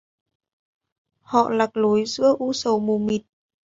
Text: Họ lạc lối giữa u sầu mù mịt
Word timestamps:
Họ 1.21 1.49
lạc 1.49 1.77
lối 1.77 2.03
giữa 2.05 2.35
u 2.39 2.53
sầu 2.53 2.79
mù 2.79 2.97
mịt 2.97 3.21